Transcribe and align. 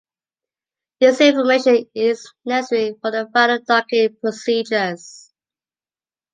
This 0.99 1.21
information 1.21 1.85
is 1.93 2.27
necessary 2.43 2.95
for 2.99 3.11
the 3.11 3.29
final, 3.31 3.59
docking 3.59 4.15
procedures. 4.15 5.31